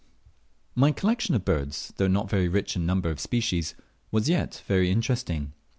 [0.73, 3.75] My collection of birds, though not very rich in number of species,
[4.09, 5.53] was yet very interesting.